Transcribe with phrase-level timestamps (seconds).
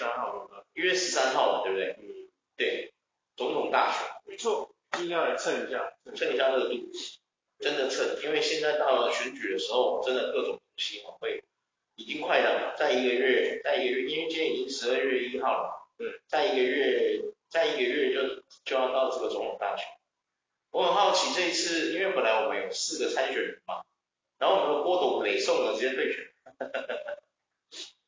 [0.00, 0.48] 三号。
[0.74, 1.62] 一月十三号的。
[1.62, 1.96] 一月十三号嘛，对不对？
[2.00, 2.28] 嗯。
[2.56, 2.92] 对，
[3.36, 4.06] 总统大选。
[4.26, 6.74] 没错，今天要来蹭一下，蹭一下热度。
[7.58, 11.44] 真的蹭，因为现在到了选举的时候，真的各种东西会
[11.94, 19.86] 已经快了，在一个月，在一个月，因为今天已经十二月一号了，对，在一个月，在一个月就就要到这个总统大选。
[20.70, 23.82] 我很好奇这一次，因为本来我们有四个参选人嘛，
[24.38, 26.24] 然后我们的郭董北宋的直接对选，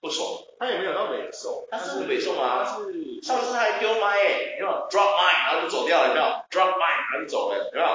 [0.00, 0.38] 不爽。
[0.58, 7.86] 他也没有到北宋，他是北宋啊，他是上次他还丢麦诶，有没有？drop mic，然后就走掉了，有没有？drop mic，然后就走了，有没有？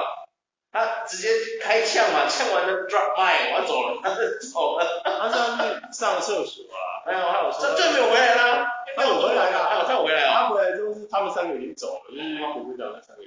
[0.70, 1.30] 他直接
[1.62, 5.02] 开呛嘛，呛完了 drop mic，我要走了，他就走了。
[5.02, 10.44] 他上厕所啊，还有还有，这这没有回来啦，他有回来啊，他有他有回来啊。
[10.44, 13.24] 他回来之后是他们三个已经走了，就是胡部长那三个。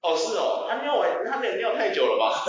[0.00, 2.40] 哦，是哦，他尿完，他那个尿太久了吧？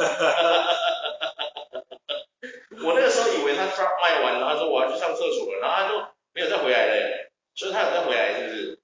[2.82, 8.80] 我那个时候以为他 drop mic 完，然后他说我要去上厕所了，然后他就没有再回来了耶，所以他有再回来是不是？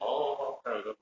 [0.00, 0.96] 哦，他有再回来。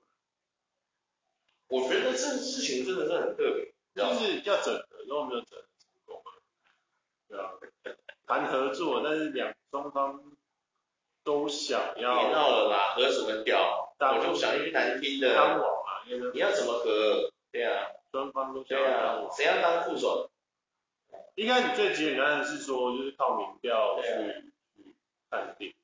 [1.66, 3.74] 我觉得这事情真的是很特别。
[3.96, 6.22] 就是要整合，如果没有整合成功，
[7.28, 7.50] 对啊，
[8.27, 10.20] 谈合作，但是两双方
[11.22, 12.20] 都想要。
[12.20, 13.94] 别闹了啦，合什么屌？
[13.98, 15.34] 我就想一句难听的。
[15.34, 17.30] 当网啊，你要怎么合？
[17.52, 18.84] 对啊，双方都想要。
[18.84, 20.30] 对啊，谁要当副手？
[21.36, 24.08] 应该你最简单的是说，就是靠民调去
[24.77, 24.95] 去
[25.30, 25.75] 判定，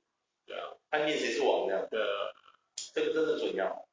[0.47, 1.89] 对啊，判定谁是王的。
[1.91, 2.07] 对啊，
[2.95, 3.87] 这个真的准要。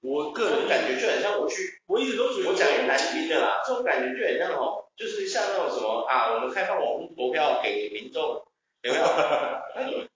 [0.00, 8.44] 我个人感觉就很像我去，我一直都觉得，我讲难听的啦，这种感觉就很像哦，就是像那种什么啊，我们开放网络投票给民众，
[8.82, 9.04] 有没有？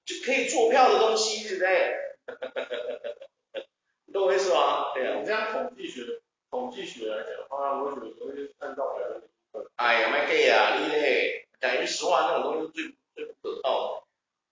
[0.05, 1.97] 就可以做票的东西，对不对？
[4.07, 4.93] 你懂我意思吗？
[4.95, 5.17] 对啊。
[5.19, 6.03] 你这样统计学，
[6.51, 9.29] 统计学来讲的话，我觉得说是按照百分之。
[9.77, 12.85] 哎呀，卖给啊，你嘞，讲一句实话，那种东西最
[13.15, 14.03] 最不可靠的。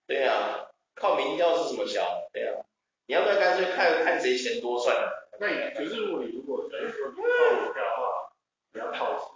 [0.05, 2.29] 对啊，靠民调是什么小？
[2.33, 2.61] 对啊，
[3.07, 5.29] 你要不要干脆看看谁钱多算了？
[5.39, 7.21] 那你可是如果你如果假如说你靠
[7.65, 8.31] 投票的话，
[8.73, 9.26] 你要靠靠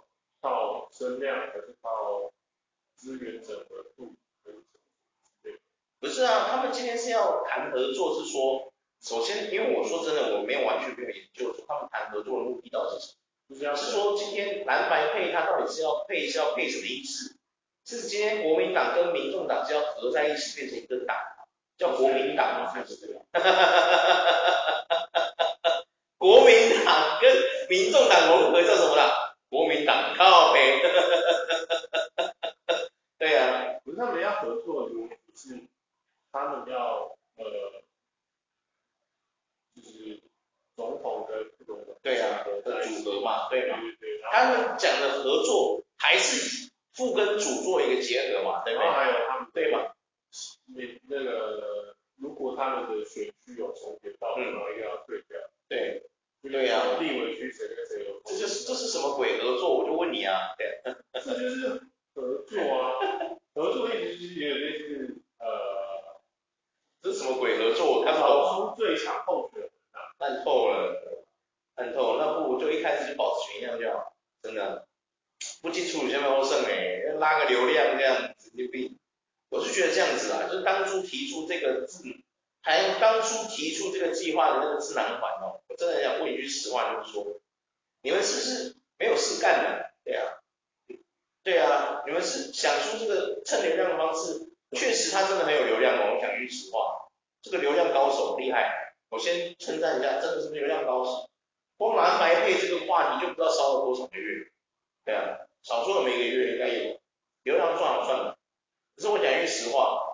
[1.12, 2.32] 声量还是靠
[2.96, 4.14] 资源整合度？
[6.00, 13.06] 不是啊，他们今天是要谈合作，是说，首先因为我说真的，我没有完全没有研究说他们谈合作的目的到底是
[13.58, 13.76] 什么？
[13.76, 17.36] 是说今天蓝白配它到底是要配是要配什么意思？
[17.84, 21.16] 是今天国民党跟民众党是要合在一起变成一个党，
[21.76, 22.72] 叫国民党吗？
[22.72, 23.22] 还是这样？
[23.32, 23.70] 哈哈哈哈
[24.88, 25.12] 哈
[25.62, 25.84] 哈。
[26.16, 27.36] 国民党跟
[27.68, 29.21] 民众党融合叫什么啦？
[29.52, 30.80] 国民党靠北，
[33.18, 35.68] 对啊，不是他们要合作的原因是
[36.32, 37.44] 他们要呃，
[39.76, 40.22] 就是
[40.74, 43.76] 总统跟副总统对啊的组合嘛，对嘛？
[44.30, 48.86] 他们讲的合作还是副跟主做一个结合嘛，对不对？
[48.86, 49.92] 然后还有他们对嘛？
[50.74, 56.08] 你那个如果他们的选区有重叠到，然后一定要对掉，对。
[56.42, 58.20] 对呀、啊，立委区谁跟谁有？
[58.24, 59.78] 这就是这是什么鬼合作？
[59.78, 60.82] 我就问你啊，对，
[61.22, 61.68] 这就是
[62.16, 62.98] 合作啊，
[63.54, 63.72] 合
[64.48, 66.20] 作意思就是有类似呃，
[67.02, 67.98] 这是什么鬼合作？
[67.98, 68.74] 我看不懂。
[68.74, 71.22] 出最强候选人啊，烂透了，
[71.76, 74.86] 烂透了，那不如就一开始就保持原样就好，真的，
[75.60, 78.98] 不清楚先没有胜哎，拉个流量这样子就必，
[79.50, 82.04] 我是觉得这样子啊，就是当初提出这个字。
[82.64, 87.40] 还当初提出这个计划的那个智囊团哦，我真的想问一句实话，就是说，
[88.02, 89.90] 你们是不是没有事干的？
[90.04, 90.38] 对啊，
[91.42, 96.14] 对啊，你们是想出这个蹭流量的方式，确实他真的很有流量哦。
[96.14, 97.08] 我讲一句实话，
[97.42, 101.28] 这个流量高手厉害，我先称赞一下，真的是流量高手。
[101.76, 104.50] 光蓝白配这个话题就不知道烧了多少个月，
[105.04, 107.00] 对啊，少说了没一个月应该有，
[107.42, 108.38] 流量赚了赚了。
[108.94, 110.08] 可是我讲一句实话。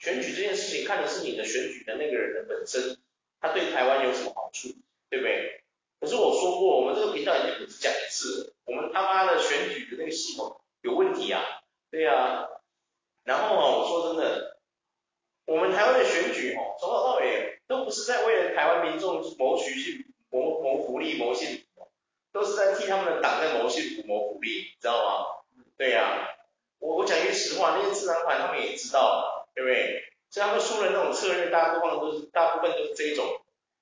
[0.00, 2.98] 选举这件事情看的是你的选举的那个人的本身，
[3.40, 4.68] 他对台湾有什么好处，
[5.10, 5.64] 对不对？
[5.98, 11.42] 可是我说过，我们这个频道已经不止讲一次了，我们他妈的选举的那个系统有问题啊，
[11.90, 12.46] 对啊。
[13.24, 14.58] 然后啊，我说真的，
[15.46, 21.90] 我们台湾的选举哦，从头到尾都不是在为了台湾民众谋取去谋谋福利谋幸福，
[22.32, 25.64] 都是在替他们的党在谋幸福谋福利，知道吗？
[25.76, 26.36] 对呀，
[26.78, 29.34] 我我讲句实话，那些自然团他们也知道。
[29.54, 30.04] 对不对？
[30.30, 33.26] 所以他们输的那种策略，大部分都是大部分都是这一种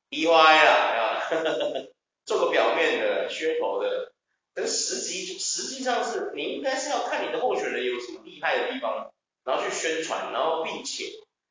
[0.09, 1.23] ，DY 啦，啊，
[2.25, 4.15] 做个表面的噱头的，
[4.57, 9.13] 但实际实际上是你应该是要看你的候选人有什么厉害的地方，
[9.45, 11.05] 然后去宣传，然后并且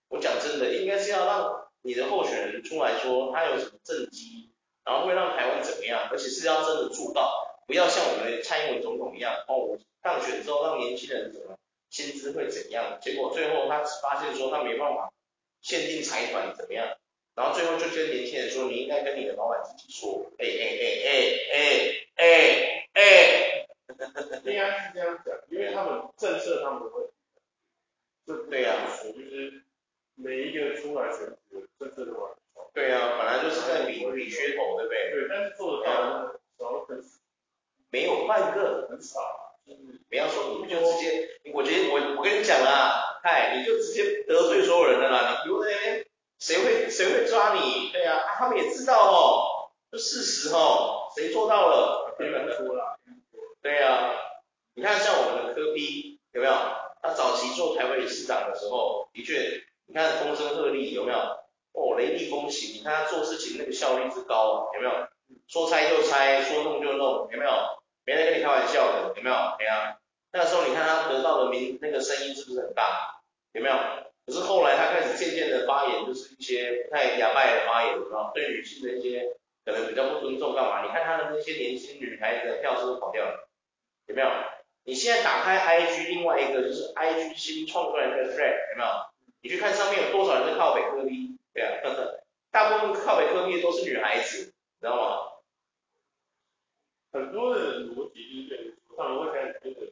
[0.09, 4.49] 我讲真的，应该是要让你的候选人出来说他有什么政绩，
[4.83, 11.55] 然后会让台湾怎么样，而且是要真的做到，不要像我们蔡英文总统一样，哦，我当选之后让年轻人怎么
[11.91, 15.11] 薪资会怎样，结果最后他发现说他没办法
[15.61, 16.97] 限定财团怎么样。
[17.35, 21.19] 然后最后就跟年轻人说，你应该跟你的老板自己说，哎哎哎哎
[21.51, 27.09] 哎哎哎，应该是这样讲，因为他们震慑他们会，
[28.25, 29.63] 就对呀，就是
[30.15, 32.71] 每一个出来选举的政策都很好。
[32.73, 35.11] 对呀，本来就是在比比噱头，对不对？
[35.11, 37.09] 对，但是做得到的少很少，
[37.89, 39.19] 没有半个，很少。
[39.67, 46.05] 就是不要说你就直接，我觉得我我跟你讲啊，嗨，你就直接得罪所有人了啦，你留在那边。
[46.37, 47.89] 谁会谁会抓你？
[47.91, 52.04] 对啊，啊，他们也知道哦，就事实哦，谁做到了？
[52.17, 52.99] 别人说了。
[53.61, 54.13] 对啊，
[54.73, 56.53] 你看像我们的柯 P 有没有？
[57.01, 61.17] 他早期做台北市长的时候，的确，你看风声鹤唳有没有？
[61.73, 65.07] 哦，雷厉风行，你看他做事情那个效率之高啊，有没有？
[65.47, 67.51] 说拆就拆，说弄就弄，有没有？
[68.05, 69.35] 没人跟你开玩笑的，有没有？
[69.57, 69.97] 对啊，
[70.31, 73.21] 那个时候你看他得到的名那个声音是不是很大？
[73.53, 73.75] 有没有？
[74.25, 79.35] 可是后来他开始渐渐的发言，就是一些不太雅迈的发言，啊，对女性的一些
[79.65, 80.83] 可能比较不尊重干嘛？
[80.83, 83.49] 你看他的那些年轻女孩子的票是不是跑掉了？
[84.07, 84.29] 有没有？
[84.83, 88.87] 你现在打开 IG，另外一个就是 IG 新创出来的 thread，有没有？
[89.41, 91.81] 你去看上面有多少人在靠北柯 P，对啊，
[92.51, 95.31] 大部分靠北柯 P 的都是女孩子，知道吗？
[97.11, 99.91] 很多的逻辑就是他们会开始觉得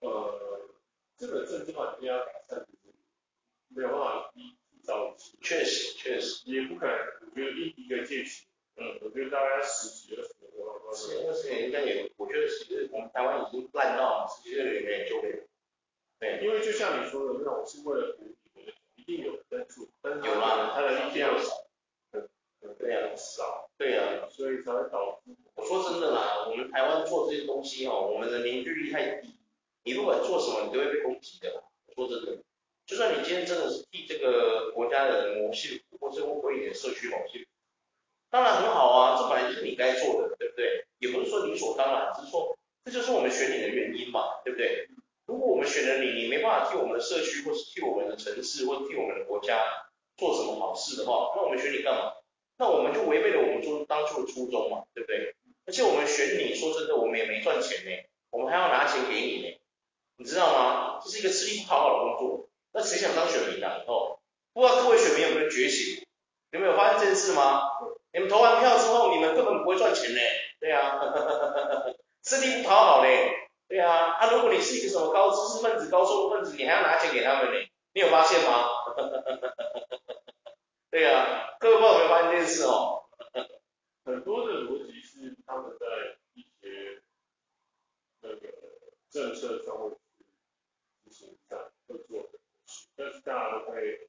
[0.00, 0.40] 有，呃。
[1.16, 2.66] 这个政治环境要改善，
[3.68, 4.32] 没有办法
[4.84, 5.38] 一朝一夕。
[5.40, 6.42] 确实，确实。
[6.44, 8.44] 也不可能，我觉得一一个届期，
[8.76, 10.34] 嗯，我觉得大概十几二十
[11.16, 15.46] 年二十年应该也，我觉得其实我们台湾已经烂到十几二十年就会。
[16.20, 21.66] 对，因为就像你说的那种，是为了补你的，一定有分数，但是有啦，它的力量少，
[22.12, 22.28] 很
[22.78, 25.34] 对呀，少，对呀，所以才会导致。
[25.54, 29.34] 我说真的啦，我们台湾做这些东西哦，我们的凝聚力太低。
[29.82, 31.64] 你不管做什么，你都会被攻击的。
[31.94, 32.42] 说真的，
[32.86, 37.46] 就算你今天真的是替这个国家的人谋幸福，或者为一点社区谋幸福，
[38.30, 40.86] 当然很好啊，这本来就是你该做的，对不对？
[40.98, 44.88] 也不是说理所当然，只是说这就是我们选你的原因嘛，对不对？
[45.26, 49.62] 如果我们选了你，你没办法替我们的社区，或是替我们的城市，或替我们的国家
[50.18, 52.12] 做什么好事的话，那我们选你干嘛？
[52.58, 55.34] 那我们就违背了我们做当初的初衷嘛，对不对？
[55.66, 57.90] 而且我们选你，说真的，我们也没赚钱呢，
[58.30, 59.58] 我们还要拿钱给你呢。
[60.16, 61.00] 你知道吗？
[61.02, 62.48] 这是一个吃力不讨好的工作。
[62.74, 63.80] 那谁想当选民啊？
[63.86, 64.18] 哦
[64.52, 66.04] 不知道各位选民有没有觉醒？
[66.50, 67.62] 有没有发现这件事吗？
[68.12, 70.20] 你们投完票之后，你们根本不会赚钱呢。
[70.60, 70.98] 对啊，
[72.22, 73.30] 吃力不讨好嘞。
[73.68, 77.58] 对啊，啊，如果你是一个什么高知识分子、高收入分子，你还要拿钱给他们呢？
[77.94, 78.68] 你有发现吗？
[80.90, 83.04] 对啊，各位朋友有没有发现这件事哦？
[84.04, 85.86] 很多的逻辑是他们在
[86.34, 87.02] 一些
[88.20, 88.54] 那个。
[89.14, 89.90] 政策上会
[91.04, 92.28] 执行上会做
[92.96, 94.08] 的，但是大家都会，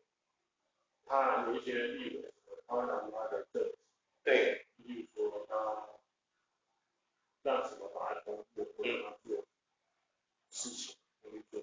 [1.05, 2.33] 他有一些立委，
[2.67, 3.75] 他会拿出他的政策，
[4.23, 5.89] 对，比如说他
[7.43, 9.45] 让什么法案通过，或者他做
[10.49, 11.61] 事情，我去做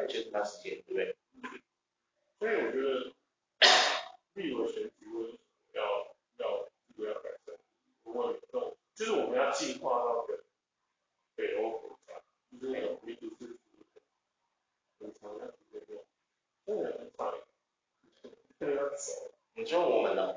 [0.00, 1.16] 会节省他时间，对不对？
[2.38, 3.12] 所以我觉得，
[4.34, 5.38] 力度、前提，是
[5.72, 7.56] 要要力度要改正。
[8.04, 10.44] 如果你动，就是我们要进化到个
[11.36, 12.14] 北欧国家，
[12.50, 13.58] 就是那种力度是，
[15.00, 16.04] 很强那种那种。
[16.66, 16.98] 嗯。
[18.64, 20.36] 那个走，你知道我们呢？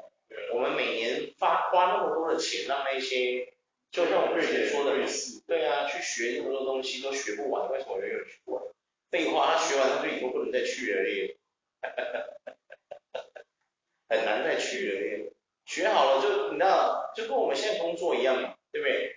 [0.52, 3.54] 我们每年发花那么多的钱，让那些，
[3.92, 4.98] 就像我们之前说的，
[5.46, 8.75] 对啊，去学那么多东西都学不完，为什么有人去做？
[9.16, 11.38] 废话，他学完他就以后不能再去了耶，
[14.10, 15.32] 很难再去了耶。
[15.66, 19.16] 学好了就你知道，就跟我们现在工作一样嘛，对不对？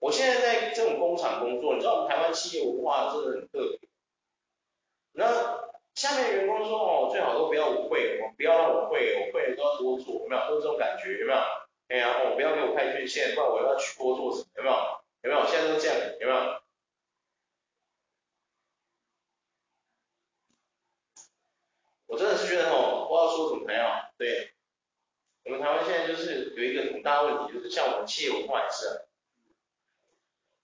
[0.00, 3.88] 我现在在这种工厂工作，你知道我们台湾企业文化真的很特别。
[5.12, 10.46] 那下面员工说哦，最好都不要我会，我不要让我会，我会的都要多做，有没有？
[10.46, 11.38] 都是这种感觉，有没有？
[11.88, 14.76] 哎呀，哦，不要给我开权限，不然我要去多做什么，有没有？
[15.22, 15.46] 有没有？
[15.46, 16.60] 现在都这样，有没有？
[22.08, 24.10] 我真的是觉得吼，不知道说什么才好。
[24.18, 24.50] 对，
[25.44, 29.04] 我们台湾现在就是有一个很大问题，就是像我们企业文化也是。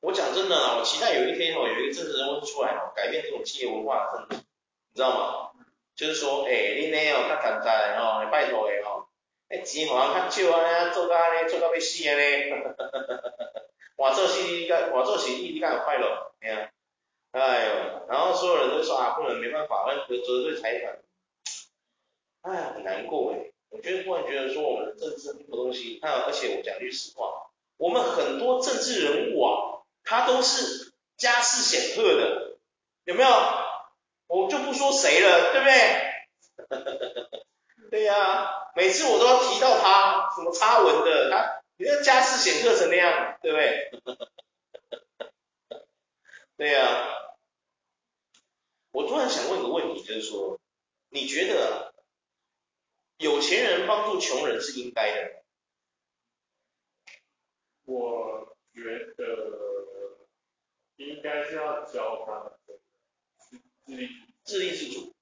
[0.00, 4.36] 我讲真的啊，我期待有一天哦，有一个政治人物出来哦，改变这种企业文化的政治。
[4.36, 5.50] 你知道吗？
[5.94, 9.06] 就是说，哎、欸，你那哦，较简单哦，拜托的哦，
[9.48, 13.62] 哎，钱好像较少啊，做到安尼，做到要死安尼，哈哈哈哈哈。
[13.96, 16.32] 换做是你，换做是你，敢有快乐？
[16.40, 16.70] 哎呀，
[17.30, 20.98] 哎呦，然后所有人都说啊，不能没办法，那得罪财团，
[22.44, 23.50] 哎呀，很难过哎。
[23.70, 32.56] 我觉得突然觉得说，我们的政治很多东西，那，而且我讲句实话，我们很多政治人物啊，他都是家世显赫的，
[33.04, 33.28] 有没有？
[34.26, 37.40] 我就不说谁了，对不对？
[37.90, 43.90] 对呀、每次我都要提到他，什么插文的，他你看家世显赫成那样，对不对？
[46.56, 47.08] 对呀、
[48.92, 50.58] 我突然想问个问题，就是说，
[51.08, 51.93] 你觉得
[53.25, 55.43] 有钱人帮助穷人是应该的？
[57.87, 58.83] 我觉
[59.16, 59.25] 得
[60.97, 62.52] 应该是要教他。
[63.87, 64.11] 自立
[64.45, 65.14] 自立自主，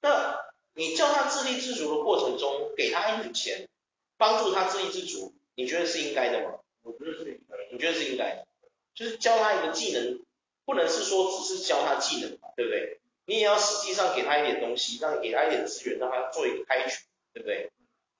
[0.00, 0.36] 那
[0.74, 3.68] 你教他自立自主的过程中，给他一笔钱，
[4.16, 6.58] 帮助他自立自主，你觉得是应该的吗？
[6.82, 7.68] 我觉得是应该的。
[7.70, 8.48] 你觉得是应该的，
[8.96, 10.24] 就是教他一个技能，
[10.64, 12.98] 不能是说只是教他技能嘛，对不对？
[13.26, 16.96] 你也要实际上给他一点东西，让给他一点资源，让他做一个开局，
[17.32, 17.70] 对不对？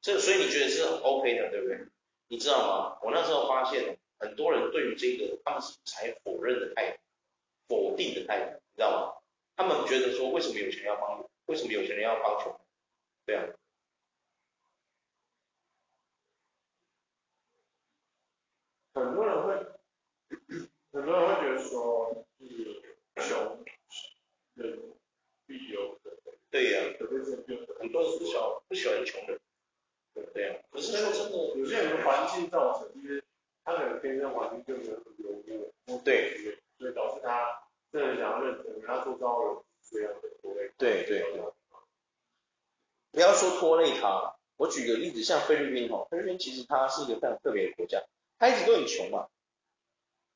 [0.01, 1.87] 这所以你觉得是 OK 的，对不对？
[2.29, 2.99] 你知道吗？
[3.03, 6.99] 我那时候发现，很多人对于这个他们是采否认的态度，
[7.69, 9.23] 否定的态度，你知道吗？
[9.55, 11.29] 他们觉得说，为什么有钱人要帮？
[11.47, 12.59] 为什么有钱人要帮穷？
[13.27, 13.47] 对啊，
[18.95, 19.55] 很多人会，
[20.93, 22.83] 很多人会觉得说，就是
[23.29, 23.65] 穷
[24.55, 24.81] 人
[25.47, 26.02] 必有。
[26.53, 26.85] 对呀、啊，
[27.81, 29.41] 很多人不喜欢不喜欢穷人，
[30.15, 30.61] 对不对啊？
[30.71, 33.23] 可是说真的，有些人的环境造成，因为
[33.65, 36.39] 他可能天生环境就没有很优越，对，
[36.79, 37.59] 所以导致他。
[37.91, 39.57] 这人想要认同，他做招人
[39.91, 40.71] 这样的拖累。
[40.79, 41.43] 对对对。
[43.11, 48.03] 不要说拖累他，我举个例子，像菲律宾哦，菲律宾其实它是一个非常特别的国家，
[48.39, 49.29] 它一直都很穷嘛。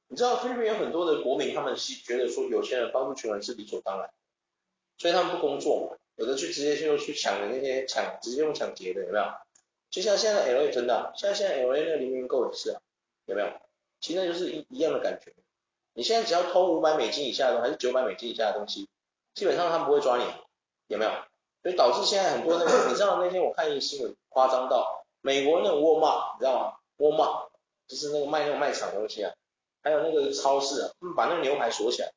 [0.09, 4.11] 你知道菲律宾有很多的国民，他们是觉得说有钱人帮助穷人是理所当然，
[4.99, 9.25] 所以他们不工作嘛，有的去直接就去抢的那些抢，直接用抢劫的有没有？
[9.91, 12.81] 就像现在 LA 真的、像现在 LA 那个零零购也是啊，
[13.27, 13.49] 有没有？
[14.01, 15.33] 其实那就是一一样的感觉。
[15.95, 18.89] 你现在只要偷五百美金以下的东西，还是九百美金以下的东西，
[19.35, 20.25] 基本上他们不会抓你，
[20.89, 21.11] 有没有？
[21.63, 26.77] 所以导致现在很多那个，你知道那天我看一个新闻，夸张到美国那种沃尔玛，你知道吗？
[26.99, 27.47] 沃尔玛
[27.89, 29.33] 就是那个卖那个卖场的东西啊，
[29.83, 32.13] 还有那个超市啊，他们把那个牛排锁起来，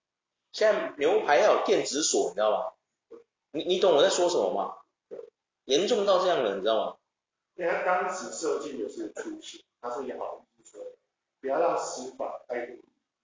[0.51, 2.73] 现在牛排要有电子锁，你知道吗？
[3.51, 4.75] 你你懂我在说什么吗？
[5.65, 6.95] 严重到这样了，你知道吗？
[7.55, 10.01] 因为他当时设计的是出行，他是好
[10.57, 10.85] 意思说，
[11.41, 12.75] 不要让司法太多。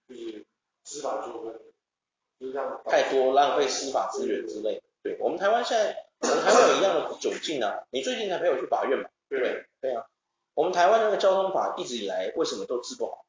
[0.08, 0.46] 就是
[0.84, 1.60] 司法纠纷，
[2.40, 2.80] 就是这样。
[2.86, 4.84] 太多浪费司法资源之类的。
[5.02, 7.88] 对，我们台湾现在，我们台湾有一样的窘境啊。
[7.90, 9.10] 你最近才陪我去法院嘛？
[9.28, 9.66] 对对？
[9.82, 10.06] 对啊。
[10.54, 13.26] 我们台湾那个交通法一直以来为什么都治不好？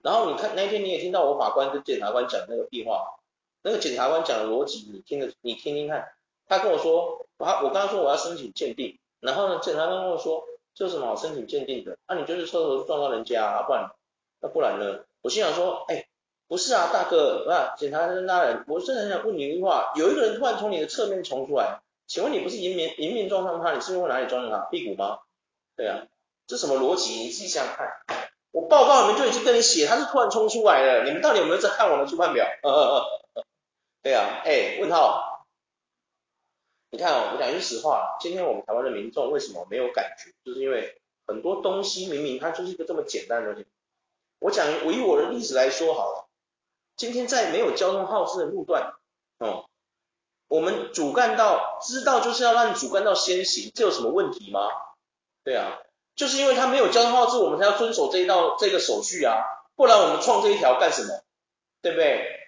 [0.00, 3.20] 然后你看那天你也听到我法官跟检察官讲那个屁话，
[3.62, 6.08] 那个检察官讲的逻辑你听着，你听听看。
[6.48, 11.96] 他跟我说，他我刚刚说我要申请鉴定，然后呢，检察官跟我说，这有什么好申请鉴定的？
[12.06, 13.90] 那、你就是车头撞到人家啊，不然
[14.40, 15.04] 那不然呢？
[15.22, 16.06] 我心想说，哎，
[16.48, 24.66] 不是啊，大哥，啊，检察官大人，我真的很想问你一句话，有一个人突然从你的侧面冲出来，请问你不是迎面迎面撞上他，你是用哪里撞上他？
[24.70, 25.20] 屁股吗？
[25.76, 26.02] 对啊，
[26.46, 27.14] 这什么逻辑？
[27.14, 27.88] 你自己想想看。
[28.50, 32.44] 我报告里面就已经跟你写，他是突然冲出来的，你们到底有没有在看我的出判表？
[32.62, 33.21] 呵呵呵
[34.02, 35.46] 对啊，哎，问号，
[36.90, 40.32] 你看哦，我讲句实话，今天我们台湾的民众为什么没有感觉？
[40.44, 43.68] 就是因为很多东西明明它就是一个这么简单的东西。
[44.40, 46.28] 我讲，我以我的例子来说好了。
[46.96, 48.92] 今天在没有交通号志的路段，
[49.38, 49.66] 哦，
[50.48, 54.68] 我们主干道知道就是要让主干道先行，这有什么问题吗？
[55.44, 55.78] 对啊，
[56.16, 59.44] 就是因为他没有交通号志，我们才要遵守这一道这个手续啊，
[59.76, 61.22] 不然我们创这一条干什么？
[61.80, 62.41] 对不对？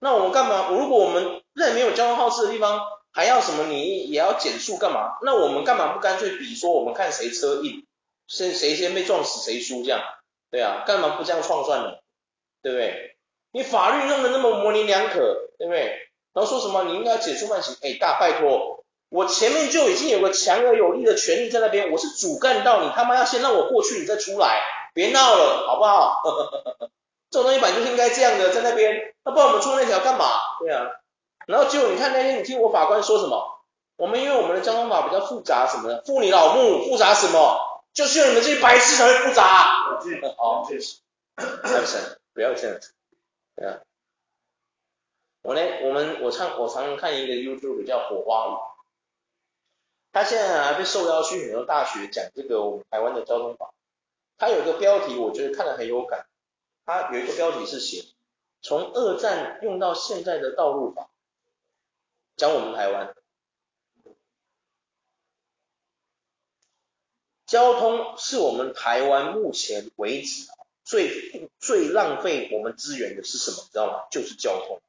[0.00, 0.68] 那我们干嘛？
[0.70, 2.80] 如果我们在没有交通号志的地方，
[3.12, 3.64] 还要什么？
[3.64, 5.18] 你也要减速干嘛？
[5.22, 7.86] 那我们干嘛不干脆比说我们看谁车硬，
[8.26, 10.00] 谁谁先被撞死谁输这样？
[10.50, 11.94] 对啊，干嘛不这样创算呢？
[12.62, 13.16] 对不对？
[13.52, 16.08] 你法律弄得那么模棱两可，对不对？
[16.32, 17.76] 然后说什么你应该减速慢行？
[17.82, 24.60] 哎，大拜托，我前面就已经有个强而有力的权利在那边，我是主干道，你他妈要先让我过去，你再出来，
[24.92, 26.22] 别闹了，好不好？
[27.34, 30.24] 这种东西本来就是应该这样的，在那边，那不然我们出那条干嘛？
[30.60, 30.86] 对啊。
[31.48, 33.58] 然后结果你看那天，你听我法官说什么？
[33.96, 37.82] 我们因为我们的交通法比较复杂什么的，父你老母复杂什么？
[37.92, 39.42] 就是你们这些白痴才会复杂。
[40.36, 41.00] 好，谢谢。
[41.36, 42.92] 财神，不要这样子。
[43.56, 43.80] 对啊。
[45.42, 48.58] 我呢，我们我常我常常看一个 YouTube 叫火花嘛，
[50.12, 53.72] 他现在还被受邀去很多大学讲这个我们台湾的交通法。
[54.38, 56.26] 他有一个标题，我觉得看了很有感。
[56.84, 58.04] 他有一个标题是写
[58.62, 61.10] 从二战用到现在的道路法。
[62.36, 63.14] 讲我们台湾，
[67.46, 70.46] 交通是我们台湾目前为止
[70.82, 73.68] 最最浪费我们资源的是什么？
[73.70, 74.08] 知道吗？
[74.10, 74.80] 就是交通。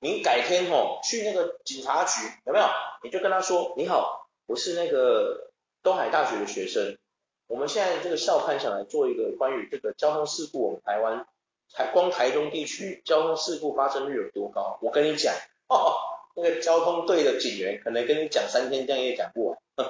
[0.00, 2.66] 你改天吼去那个警察局有没有？
[3.02, 5.50] 你就跟他说：“你好，我是那个
[5.82, 6.98] 东海大学的学生，
[7.46, 11.26] 我们现在这个校刊想来做一个关于这个交通事故，我们台湾
[11.72, 14.78] 台光台中地区交通事故发生率有多高？
[14.82, 15.34] 我跟你讲。”
[15.68, 15.94] 哦
[16.36, 19.58] 那个交通队的警员可能跟你讲三天这样也讲不完，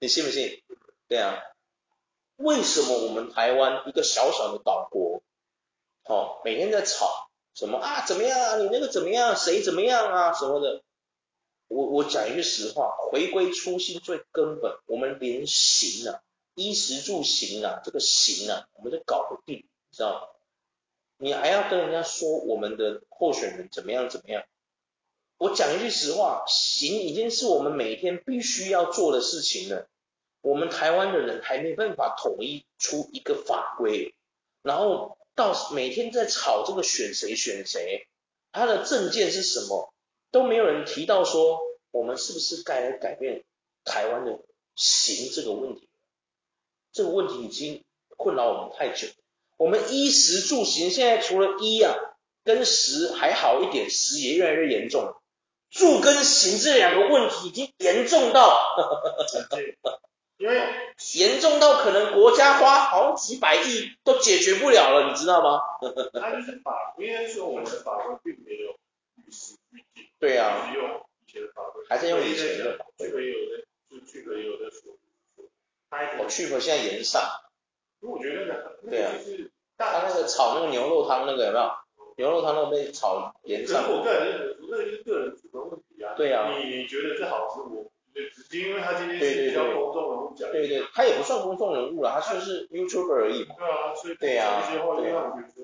[0.00, 0.60] 你信不信？
[1.06, 1.40] 对啊，
[2.34, 5.22] 为什么我们台湾一个小小的岛国，
[6.04, 8.04] 哦，每天在吵什么啊？
[8.04, 8.56] 怎么样啊？
[8.58, 9.36] 你那个怎么样？
[9.36, 10.32] 谁怎么样啊？
[10.34, 10.82] 什么的？
[11.70, 16.20] 我我讲一句实话，回归初心最根本，我们连行啊，
[16.56, 20.26] 衣食住行啊，这个行啊，我们都搞不定，你知道吗？
[21.18, 24.42] 你还要跟人家说我们的候选人怎么样怎么样？
[25.38, 29.86] 我讲一句实话，行已经是我们每天必须要做的事情了。
[30.40, 34.16] 我们台湾的人还没办法统一出一个法规，
[34.62, 38.08] 然后到每天在吵这个选谁选谁，
[38.50, 39.94] 他的证件是什么，
[40.30, 43.44] 都没有人提到说我们是不是该来改变
[43.84, 44.38] 台湾的
[44.76, 45.88] 行这个问题？
[46.92, 47.84] 这个问题已经
[48.16, 49.08] 困扰我们太久。
[49.56, 51.94] 我们衣食住行现在除了衣啊
[52.44, 55.20] 跟食还好一点，食也越来越严重了。
[55.70, 58.58] 住跟行这两个问题已经严重到，
[60.36, 60.62] 因为
[61.14, 65.60] 严重到可能国家花好几百亿都解决不了了，你知道吗？
[66.20, 68.76] 他就是法，因为说我们的法规并没有
[69.24, 69.79] 与时俱
[70.20, 70.28] 进。
[70.28, 70.70] 对啊。
[70.74, 70.84] 用
[71.26, 71.84] 以前的法规。
[71.88, 73.08] 还是用以前的法规。
[73.08, 74.96] 去年有的就去年有的说。
[76.18, 77.22] 我去年现在延上。
[78.00, 81.70] 我觉得那个，对啊，就是他那个炒那个牛肉汤那个有没有？
[82.16, 83.90] 牛肉汤那个被炒盐上。
[83.90, 86.14] 我个人认为，那个就是个人主观问题啊。
[86.16, 86.50] 对啊。
[86.56, 90.50] 你你觉得这好吃，我只是因为他今天是比较公众人物讲。
[90.52, 93.54] 对对，他也不算公众人物了，他算是 YouTuber 而已嘛。
[93.58, 94.78] 对啊，所以对啊，对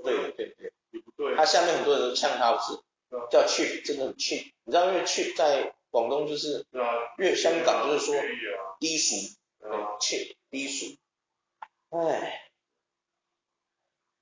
[0.03, 1.35] 对对对，也不对。
[1.37, 2.79] 他下面很多人都呛他，不是？
[3.31, 4.53] 叫 cheap，真的很 cheap。
[4.65, 6.67] 你知道，因为 cheap 在广东就是，
[7.19, 8.15] 越香港就是说
[8.79, 9.17] 低俗
[10.01, 10.97] ，cheap 低俗。
[11.91, 12.51] 哎，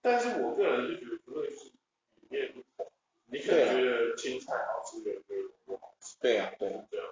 [0.02, 2.92] 但是我个人就觉得，不论是里面不同，
[3.26, 6.16] 你可能觉得青菜好吃，的觉得不好吃。
[6.20, 7.06] 对呀，对呀，对呀，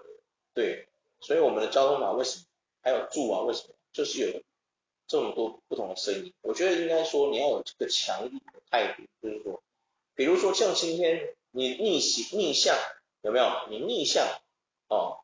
[0.54, 0.88] 对。
[1.20, 2.44] 所以我们的交通法为什么
[2.82, 3.42] 还有住啊？
[3.42, 4.42] 为什么就是有
[5.06, 6.34] 这么多不同的声音？
[6.42, 9.62] 我觉得应该说你要有这个强硬的态度，就是说，
[10.14, 12.76] 比如说像今天你逆行逆向
[13.22, 13.46] 有没有？
[13.70, 14.26] 你逆向
[14.88, 15.20] 哦，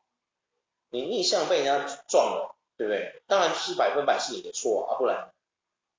[0.89, 2.55] 你逆向被人家撞了。
[2.79, 3.21] 对不对？
[3.27, 5.33] 当然就是百分百是你的错啊，不然，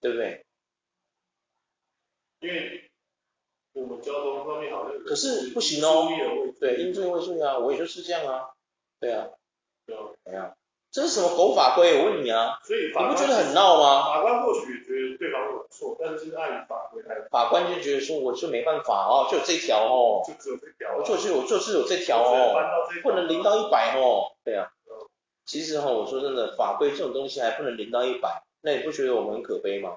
[0.00, 0.46] 对不对？
[2.40, 2.90] 因为
[3.74, 6.08] 我们交通方面好像可是不行哦，
[6.58, 8.48] 对，因注意未注意啊，我也就是这样啊，
[8.98, 9.28] 对啊，
[9.84, 10.56] 对啊，怎样？
[10.90, 11.98] 这是什么狗法规？
[11.98, 14.06] 我问你啊，所以你不觉得很闹吗？
[14.06, 22.54] 法官或许觉得对方有错，但是碍于法规来，法官就觉得说我就没办法哦，就这条哦，就只有这条，我就是有就是有这条哦，
[23.02, 24.70] 不能零到一百哦，对啊。
[25.46, 29.96] 其实哈，我说真的，法规这种东西还不能零到一百，那你不觉得我们很可悲吗？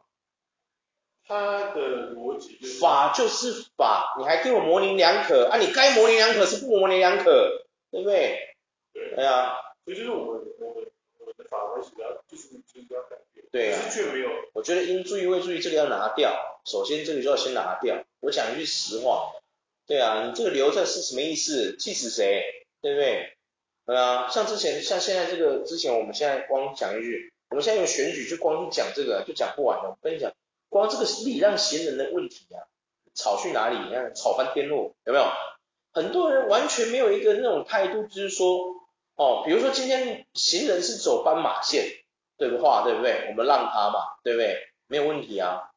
[1.27, 5.57] 他的逻辑就是法就是法，你还给我模棱两可啊？
[5.57, 8.55] 你该模棱两可是不模棱两可，对不对？
[8.93, 9.15] 对。
[9.15, 9.55] 对啊。
[9.85, 10.85] 所以就是我们我们
[11.37, 13.45] 的法规是要就是就是要改变。
[13.51, 13.81] 对啊。
[13.91, 14.29] 却没有。
[14.53, 18.03] 我觉得应注意未注意这个要拿掉，首先这个就要先拿掉。
[18.21, 19.33] 我讲一句实话，
[19.85, 21.75] 对啊，你这个留着是什么意思？
[21.77, 22.43] 气死谁？
[22.81, 23.37] 对不对？
[23.85, 29.89] 对啊，像之前像现在这个之前我们现在光讲一句，我们现在用选举就光去讲这个就讲不完了。
[29.89, 30.31] 我跟你讲，
[30.69, 32.63] 光这个礼让行人的问题啊，
[33.13, 33.77] 吵去哪里？
[33.77, 35.25] 你看吵翻天路，有没有？
[35.91, 38.82] 很多人完全没有一个那种态度，就是说，
[39.15, 41.85] 哦，比如说今天行人是走斑马线，
[42.37, 43.27] 对不话，对不对？
[43.29, 44.57] 我们让他嘛，对不对？
[44.87, 45.71] 没有问题啊，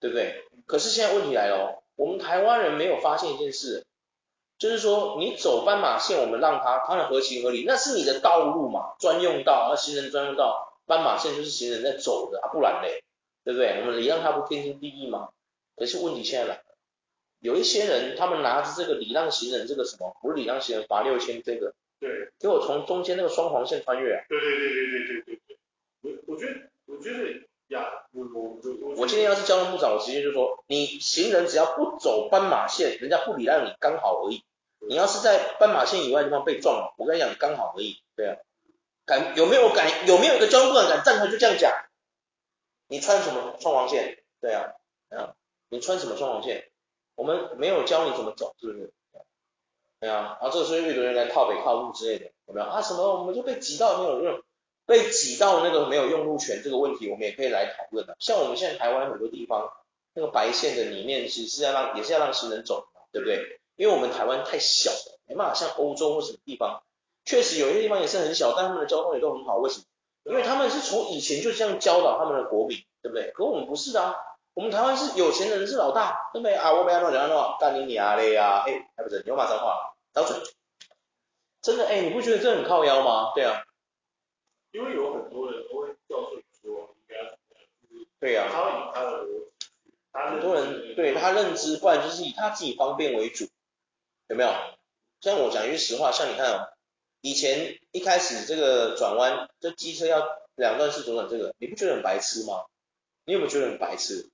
[0.00, 0.44] 对不对？
[0.66, 3.84] 可是现在问题来了，我们台湾人没有发现一件事，
[4.58, 13.02] 就是说你走斑马线，我们让他，他的合情合理，那是你的道路嘛，专用道，而行人专用道，斑马线就是行人在走的啊，不然嘞，
[13.44, 13.80] 对不对？
[13.80, 15.30] 我们礼让他不天经地义嘛？
[15.76, 16.62] 可是问题现在来了。
[17.40, 24.26] 有一些人，他们拿着这个礼让行人这个什么，不是礼让行人罚六千这个，对，给我从中间那个双黄线穿越。
[24.28, 25.58] 对对对对对对对对。
[26.00, 34.42] 我我觉得我觉得呀，我我我我我今天要是交通部长，我直接就说，你行人只要不走斑马线，人家不礼让你刚好而已。
[34.80, 38.02] 你要是在斑马线以外地方被撞了，我跟你讲，刚好而已。
[38.16, 38.36] 对啊，
[39.06, 41.72] 敢有没有敢有没有一个交通部长敢站出来就这样讲？
[42.88, 44.18] 你穿什么双黄线？
[44.40, 44.72] 对啊
[45.10, 45.36] 啊，
[45.68, 46.68] 你穿什么双黄线？
[47.14, 48.92] 我们没有教你怎么走，是不是？
[50.02, 52.82] 对啊，然后这个时候越多人来靠北靠路之类的，有没有啊？
[52.82, 54.42] 什么我们就被挤到没有用，
[54.84, 58.16] 被挤到那个没有用路权这个问题，我们也可以来讨论的。
[58.18, 59.72] 像我们现在台湾很多地方，
[60.12, 63.60] 那个白线的里面其实是要让也是要让行人走，对不对？
[63.76, 66.82] 因为我们台湾太小了，没办法像欧洲或什么地方，
[67.24, 69.58] 确实有些地方也是很小，但他们的交通也都很好。
[69.58, 69.84] 为什么？
[70.24, 73.30] 因为他们是从以前就这样教导他们的国民，对不对？
[73.30, 74.16] 可我们不是啊。
[74.54, 76.74] 我们台湾是有钱人是老大，对不对啊？
[76.74, 78.64] 我不要乱讲乱，干你你啊嘞啊！
[78.66, 80.42] 哎，还不是牛马脏话，找准。
[81.60, 83.32] 真的哎，你不觉得这很靠腰吗？
[83.34, 83.62] 对啊。
[84.72, 88.06] 因为有很多人都会告诉你说应该怎么样。
[88.18, 88.50] 对呀、啊。
[88.50, 89.68] 他会以他的逻辑，
[90.12, 93.48] 很多人对他认知，不然就是以他自己方便为主，
[94.28, 94.52] 有没有？
[95.20, 96.68] 像我讲一句实话，像你看哦，
[97.20, 102.64] 以前一开始这个转弯，这机车要两段式左转，这个你不觉得很白痴吗？
[103.24, 104.30] 你有没有觉得很白痴？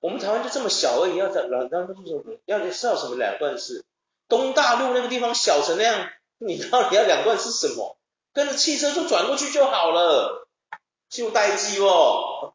[0.00, 3.84] 我们台湾就这么小而已，要在两段式左转，要是要什么两段式？
[4.28, 7.96] 东大路那个地方小成那样，你到底要两段是什么？
[8.32, 10.48] 跟着汽车就转过去就好了，
[11.08, 12.52] 就待机哦。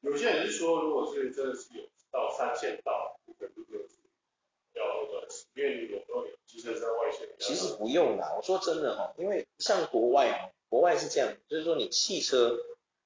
[0.00, 3.96] 有些人是说，如果是真的是有到三线道，可能就是
[4.74, 7.28] 要二段式，因为你有时候有机车在外线。
[7.38, 12.56] 其实不用啦，我说真的哈，因为像国外，国外是这样，就是说你汽车。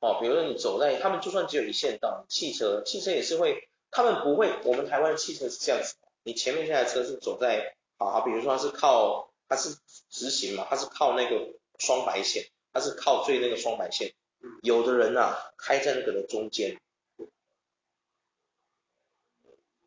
[0.00, 14.14] 哦，比如说你走在他们就算只有一线道，汽车汽车也是会，他们不会，我们台湾的汽车是这样子，你前面这台车是走在啊，比如说它是靠它是直行嘛，它是靠那个双白线，它是靠最那个双白线，
[14.62, 16.80] 有的人啊开在那个的中间，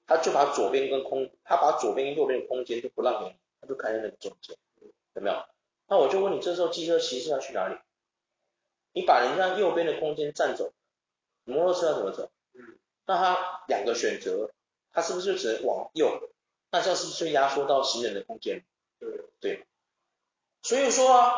[0.06, 4.58] 他就把左边跟空，他把左边跟右边的空间就不让你，他就开在那个中间，
[5.14, 5.46] 有没有？
[5.88, 7.78] 那我就问你，这时候机车骑士要去哪里？
[8.94, 10.74] 你把人家右边的空间占走，
[11.46, 12.30] 摩托车要怎么走？
[12.54, 14.52] 嗯，那他两个选择，
[14.92, 16.31] 他是不是就只能往右？
[16.72, 18.64] 那这样是不是就压缩到行人的空间？
[19.00, 19.68] 对对。
[20.64, 21.36] 所以说啊，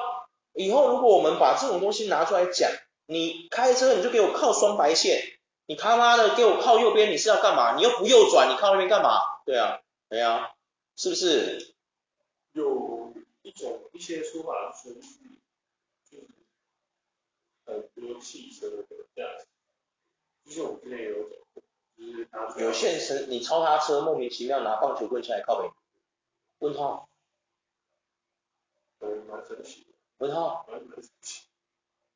[0.53, 2.71] 以后如果我们把这种东西拿出来讲，
[3.05, 5.21] 你开车你就给我靠双白线，
[5.65, 7.75] 你他妈的给我靠右边，你是要干嘛？
[7.75, 9.19] 你又不右转，你靠那边干嘛？
[9.45, 10.51] 对啊，对啊，
[10.95, 11.75] 是不是？
[12.53, 14.95] 有一种一些说法是。
[17.65, 18.83] 很多汽车的
[19.15, 19.47] 价值，
[20.43, 21.37] 就是我们之前有讲，
[22.57, 25.69] 有现实，你超他车，莫名其妙拿棒球棍出来靠北，
[26.59, 27.07] 问号，
[30.17, 30.65] 问号，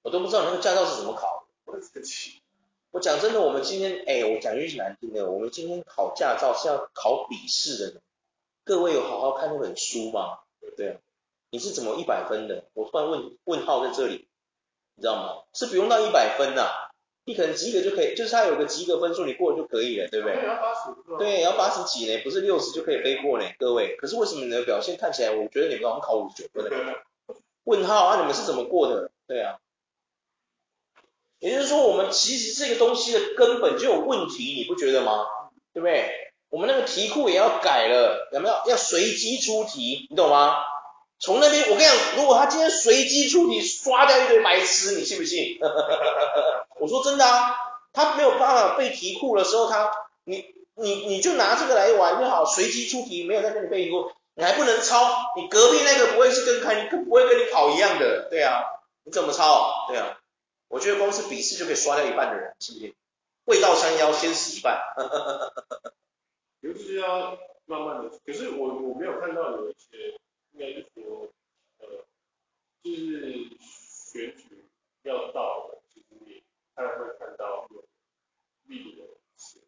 [0.01, 1.47] 我都不知道那个驾照是怎么考，
[2.91, 8.01] 我讲真的，我们今天，哎，我讲句难听的，我们今天考驾照是要考笔试的，
[8.63, 10.39] 各位有好好看那本书吗？
[10.75, 10.99] 对啊，
[11.49, 12.65] 你是怎么一百分的？
[12.73, 14.27] 我突然问问号在这里。
[14.99, 15.43] 你知道吗？
[15.53, 16.86] 是不用到一百分呐、啊，
[17.27, 20.37] 你可能及格就可以，就是它有个及格分数，你过了就可以了，对不对？
[20.37, 20.79] 对，要八十。
[21.19, 23.97] 对，要八十几呢，不是六十就可以背过呢，各位。
[23.97, 26.93] 可是为什么你的表现看起来，我觉得你们好像考五十九分呢？
[27.65, 29.11] 问号啊，你们是怎么过的？
[29.27, 29.57] 对啊。
[31.39, 35.25] 也就是说，我们其实这个东西的根本就有问题，你不觉得吗？
[35.73, 36.31] 对不对？
[36.49, 38.55] 我们那个题库也要改了，有没有？
[38.67, 40.55] 要随机出题，你懂吗？
[41.19, 45.59] 从那边，我跟你讲，如果他今天随机出题刷掉一堆白痴，你信不信？
[46.79, 47.55] 我说真的啊，
[47.93, 49.91] 他没有办法背题库的时候，他
[50.23, 58.63] 你你你就拿这个来玩就好，随机出题没有在跟你背题库，你还不能抄，你隔壁那个不会是跟开，不会跟你考一样的，对啊，
[59.03, 59.87] 你怎么抄？
[59.87, 60.19] 对啊，
[60.67, 62.93] 我觉得光是笔试就可以刷掉一半的人，信不信？
[63.45, 64.79] 未到山腰先死一半，
[66.61, 70.17] 就是要慢慢的，可是我我没有看到有一些。
[70.53, 71.27] 应该是说，
[71.77, 71.85] 呃，
[75.03, 75.11] 就
[76.77, 77.83] 他们会看到有
[78.67, 79.03] 利的，
[79.35, 79.59] 是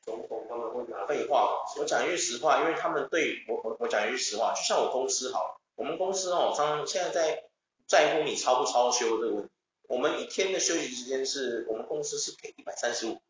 [0.00, 1.06] 总统他们会拿。
[1.06, 7.44] 废话，我讲一句实话，因为他们对我我我讲一句实话，就像我公司好，我们公司哦，常常现在在
[7.86, 9.50] 在乎你超不超休这个问题。
[9.88, 13.20] 我们一天的休息时间是我们公司是给一百三十五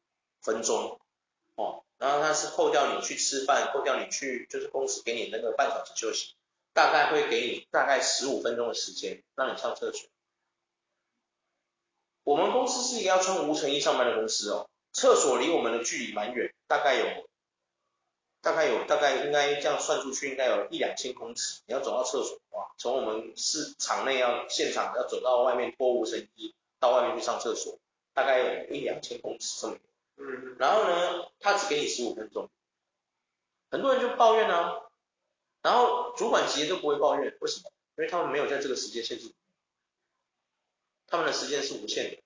[0.40, 1.00] 分钟
[1.56, 6.34] 哦，然后他是扣掉你去吃饭，扣掉你去就是公司给你那个半小时休息，
[6.72, 10.08] 大概会给你大概十五分钟的时间让你上厕所，
[12.28, 14.68] 我们公司是一个要穿无尘衣上班的公司哦。
[14.92, 17.26] 厕所离我们的距离蛮远，大概有，
[18.42, 21.62] 大概有，大概应该这样算出去，应该有一两千公尺。
[21.64, 27.78] 你要走到厕所的话，从我们市场内要现场要走到外面脱无尘衣，到外面去上厕所，
[28.12, 29.82] 大概有一两千公尺这么远。
[30.18, 30.56] 嗯。
[30.58, 32.50] 然后呢，他只给你十五分钟，
[33.70, 34.82] 很多人就抱怨啊，
[35.62, 37.70] 然后主管级都不会抱怨，为什么？
[37.96, 39.32] 因为他们没有在这个时间限制，
[41.08, 42.22] 他们的时间是无限的。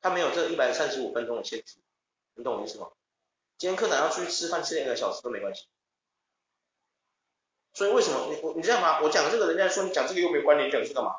[0.00, 1.78] 他没有这一百三十五分钟的限制，
[2.34, 2.90] 你懂我意思吗？
[3.56, 5.66] 今天课长要出去吃饭，吃两个小时都没关系。
[7.72, 9.00] 所以为什么你我你这样嘛？
[9.00, 11.16] 我讲这个，人家说你讲这个又没关联，讲这个干嘛？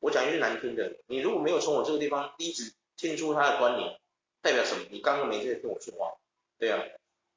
[0.00, 4.00] 我讲一句难听的，你如果没有从我这个地方一直听出他的关联，
[4.42, 4.84] 代表什么？
[4.90, 6.16] 你刚刚没在听我说话，
[6.58, 6.82] 对啊，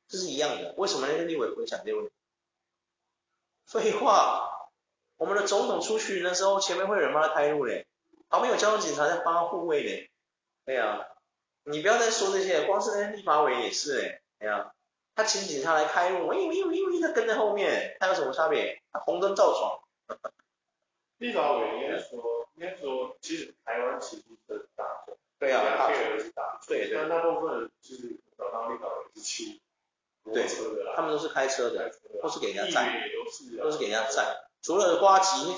[0.07, 0.73] 这是一样的。
[0.77, 2.11] 为什么那些立委不会讲这个问题？
[3.65, 4.69] 废话，
[5.15, 7.87] 我们的总统出去的时候，前面会有人帮他开路嘞，
[8.29, 10.09] 旁边有交通警察在帮他护卫呢。
[10.65, 11.07] 对呀，
[11.63, 14.73] 你不要再说这些，光是那些立法委也是哎，对呀，
[15.15, 18.81] 他请警察来开路，喂喂喂喂，他跟在后面，他有什么差别？
[18.91, 19.79] 他红灯照闯。
[21.17, 29.59] 立法委应该说，应该说，其实台湾其实是大众，对啊，大众是大众，对对，但大部分就是找到立法委是骑
[30.23, 33.01] 摩托车的啦，他们都是开车的，都是给人家载，
[33.57, 35.55] 都是给人家载，除了呱吉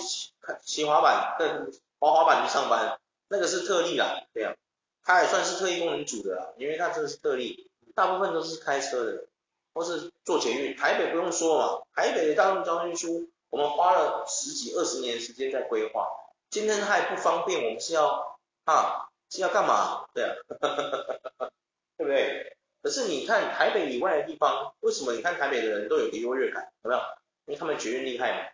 [0.62, 4.56] 骑滑板跟滑滑板去上班，那个是特例啦，对呀。
[5.04, 9.26] 他也算是特异功能组的啦，因为他真的是特例，大部分都是开车的，
[9.74, 10.76] 或是坐捷运。
[10.76, 16.08] 台北不用说嘛，台北的大众交通运输，我们花了十几二十年时间在规划，
[16.52, 20.06] 今天他也不方便，我们是要啊是要干嘛？
[20.14, 20.36] 对啊，
[21.98, 22.56] 对不对？
[22.84, 26.72] 可是你看台北以外的地方，为什么你看台北的人都有个优越感？
[26.84, 27.02] 有没有？
[27.46, 28.50] 因为他们捷运厉害嘛，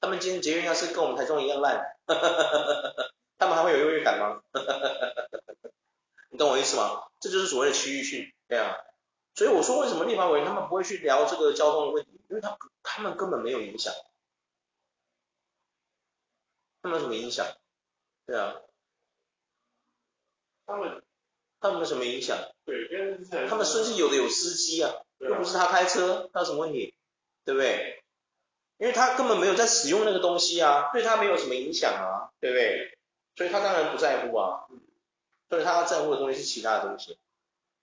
[0.00, 1.91] 他们今天捷运要是跟我们台中一样烂，
[3.38, 4.42] 他们还会有优越感吗？
[6.30, 7.04] 你懂我意思吗？
[7.20, 8.76] 这就是所谓的区域性，对啊。
[9.34, 12.20] 所以我说为什么立法委员他们不会去聊这个交通的问题？
[12.28, 13.92] 因为他他们根本没有影响，
[16.82, 17.46] 他们有什么影响？
[18.26, 18.56] 对啊。
[20.66, 21.02] 他们
[21.60, 22.38] 他们有什么影响？
[22.64, 26.94] 对，跟他们甚至有的有司机啊，又不是他开车，他有什么问题？
[27.44, 28.01] 对不对？
[28.82, 32.98] 因为他根本没有在使用那个东西啊，对他没有什么影响啊，对不对？
[33.36, 34.66] 所以他当然不在乎啊。
[35.48, 37.16] 所以他在乎的东西是其他的东西，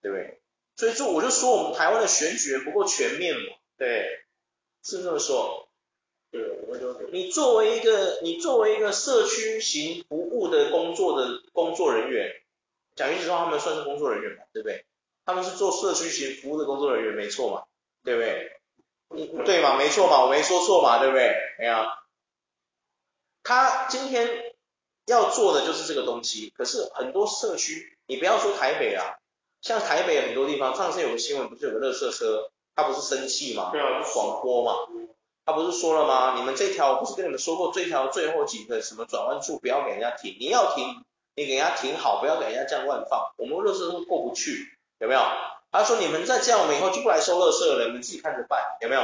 [0.02, 0.42] 对不对？
[0.76, 4.26] 所以说我就说我们台湾的选举不够全面嘛，对，
[4.84, 5.70] 是这么说。
[6.32, 12.30] 对，我就你作为一个你作为一个社区型服务的工作的工作人员，
[12.96, 14.84] 讲句实话，他们算是工作人员嘛，对不对？
[15.26, 17.64] 他们是做社区型服务的工作人员，没错嘛，
[18.04, 18.59] 对不对？
[19.15, 19.76] 你对嘛？
[19.78, 21.36] 没错嘛，我没说错嘛，对不对？
[21.60, 21.76] 没有。
[23.43, 24.45] 他今天。
[25.06, 29.17] 要做的就是这个东西，可是很多社区，你不要说台北啊，
[29.60, 33.72] 像台北很多地方，上次有个新闻，不是有个垃圾车，他不是生气嘛？
[33.72, 34.76] 对啊，广播嘛，
[35.48, 36.36] 他不是说了吗？
[36.38, 45.22] 你们这条我不是跟你们说过，这条最后几个什么转弯处不要给人家停，你要停，你给人家停好，不要给人家这样乱放，我们垃圾车过不去，有没有？
[45.72, 49.02] 他说你们再这样，我们以后就不来收垃圾了，你们自己看着办，有没有？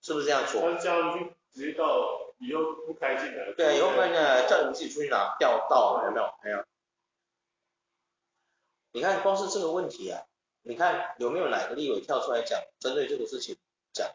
[0.00, 0.60] 是不是这样说？
[0.62, 2.20] 他这样就直接到。
[2.44, 3.54] 以后不开进来了。
[3.56, 6.34] 对，以后不开进来，叫你们自己出去拿掉道，有没有？
[6.42, 6.64] 没有。
[8.90, 10.22] 你看，光是这个问题啊，
[10.62, 13.56] 你看有没有哪个立委跳出来讲，针对这个事情
[13.92, 14.10] 讲？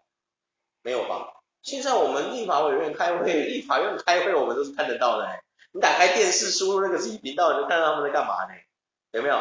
[0.81, 1.35] 没有吧？
[1.61, 5.39] 现在我们立法委员开会，立法院开会，我们都是看得到的。
[5.71, 8.53] 你打开电视，输入那个自己频道，你就看到他们在干嘛呢？
[9.11, 9.37] 有没有？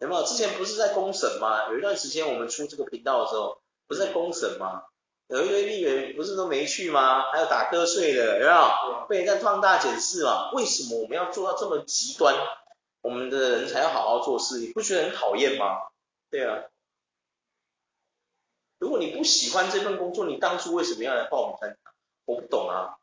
[0.00, 0.24] 有没有？
[0.24, 1.68] 之前不是在公审吗？
[1.68, 4.82] 有一段时间我们出这个频道的时候，不是在公审吗？
[5.28, 7.30] 有一堆议员不是都没去吗？
[7.30, 9.06] 还有打瞌睡的，有没有？
[9.08, 10.50] 被人家放大检视嘛？
[10.52, 12.34] 为什么我们要做到这么极端？
[13.02, 15.78] 我们的人才要好好做事，你不觉得很讨厌吗？
[16.30, 16.64] 对啊。
[18.78, 21.92] 如果你不喜欢这份工作，你当初为什么要来报名参加？
[22.24, 22.96] 我不懂啊，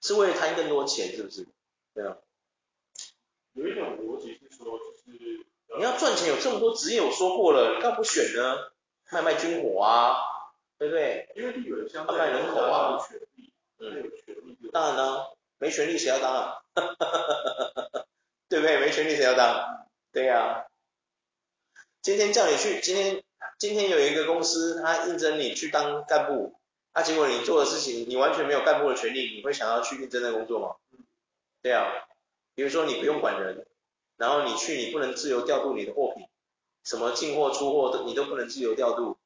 [0.00, 1.46] 是为了贪更多钱是不是？
[1.94, 2.16] 对啊。
[3.52, 8.56] 有一种逻辑是说，就是你要赚钱，有这么多职业，我说过了，你干嘛不选呢？
[9.12, 10.16] 卖卖军火啊。
[10.78, 11.28] 对不对？
[11.36, 14.10] 因为有人相对人口啊，权利，嗯，
[14.72, 15.26] 当然呢，
[15.58, 16.62] 没权利谁要当啊？
[18.48, 18.78] 对不对？
[18.78, 19.86] 没权利谁要当？
[20.10, 20.64] 对呀、啊。
[22.00, 23.22] 今天叫你去，今天
[23.58, 26.58] 今天有一个公司，他应征你去当干部，
[26.92, 30.76] 啊，结果你做的事情，你完全没有干部的权利，你会想要去应征那工作吗？
[31.60, 31.92] 对啊，
[32.54, 33.66] 比如说你不用管人，
[34.20, 36.26] 然后你去，你不能自由调度你的货品，
[36.84, 39.16] 什么进货出货都你都不能自由调度，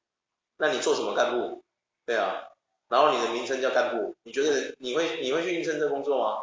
[0.57, 1.65] 那你做什么干部？
[2.07, 2.45] 对啊，
[2.89, 6.39] 然后你的名称叫干部，你觉得你会你会去应征这工作吗？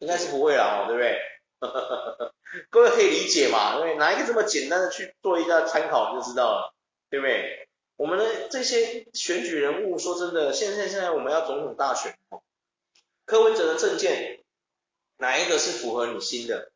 [0.00, 1.18] 应该是不会啦，对不对？
[2.70, 3.78] 各位可以理解嘛？
[3.78, 6.74] 因为拿一个这么简单的去做一下参考，就知道了。
[7.10, 7.68] 对不对？
[7.96, 12.18] 我们的这些选举人物，说真的，现在现在我们要总统大选，
[13.24, 14.42] 柯文哲的政见
[15.18, 16.72] 哪一个是符合你心的？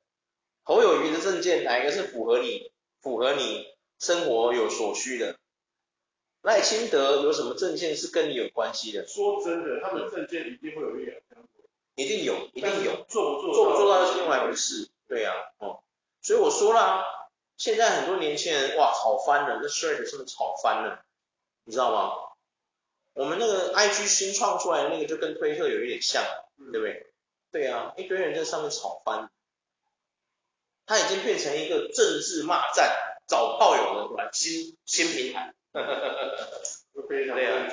[0.68, 3.64] 侯友宜的证件哪一个是符合你符合你
[3.98, 5.38] 生活有所需的？
[6.42, 9.06] 赖清德有什么证件是跟你有关系的？
[9.06, 11.48] 说真的，他们的政见一定会有一点相关，
[11.94, 14.90] 一定有，一定有，做不做做不做到是另外一回事。
[15.08, 15.80] 对呀、啊，哦，
[16.20, 17.02] 所以我说啦。
[17.56, 21.02] 现在很多年轻人哇，炒翻了，这 Threads 是不是炒翻了？
[21.64, 22.12] 你知道吗？
[23.14, 26.22] 我们那个 IG 新创出来的那个就跟推特有一点像，
[26.70, 27.06] 对不对？
[27.50, 29.30] 对啊，一堆人在上面炒翻，
[30.88, 32.96] 它已经变成一个政治骂战、
[33.28, 35.54] 找炮友的短新新平台。
[37.08, 37.68] 对啊，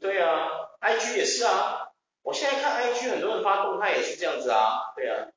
[0.00, 0.48] 对啊
[0.80, 1.90] ，IG 也是啊。
[2.22, 5.28] 我现在看 IG 很多人发动态也是这样子啊，对啊，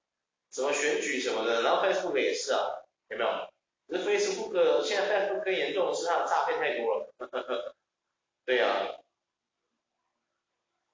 [0.51, 2.61] 什么选举什么的，然后 Facebook 也是啊，
[3.09, 3.49] 有没有？
[3.89, 7.75] 这 Facebook 现在 Facebook 更严重的是它的诈骗太多了，
[8.45, 8.99] 对呀、啊，